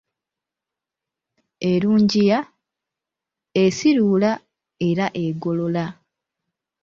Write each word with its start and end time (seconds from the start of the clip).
"Erungiya, 1.71 2.39
esiiruula' 3.63 4.33
era 4.89 5.05
egogola." 5.25 5.85